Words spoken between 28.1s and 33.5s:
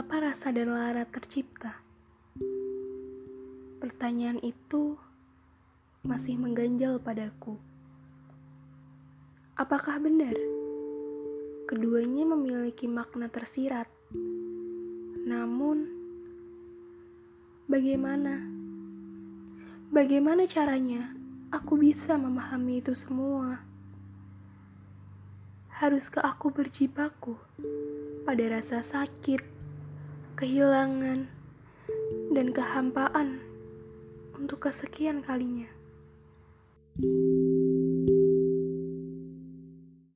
pada rasa sakit, kehilangan, dan kehampaan